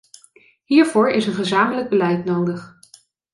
Hiervoor 0.63 1.09
is 1.09 1.27
een 1.27 1.33
gezamenlijk 1.33 1.89
beleid 1.89 2.25
nodig. 2.25 2.79